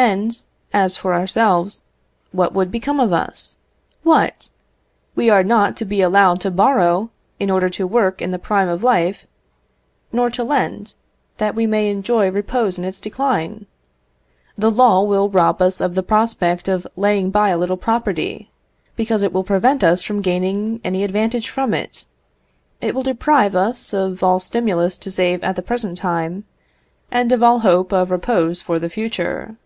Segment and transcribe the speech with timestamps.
[0.00, 0.40] And,
[0.72, 1.80] as for ourselves,
[2.30, 3.56] what would become of us?
[4.04, 4.48] What!
[5.16, 8.68] we are not to be allowed to borrow, in order to work in the prime
[8.68, 9.26] of life,
[10.12, 10.94] nor to lend,
[11.38, 13.66] that we may enjoy repose in its decline?
[14.56, 18.52] The law will rob us of the prospect of laying by a little property,
[18.94, 22.06] because it will prevent us from gaining any advantage from it.
[22.80, 26.44] It will deprive us of all stimulus to save at the present time,
[27.10, 29.56] and of all hope of repose for the future.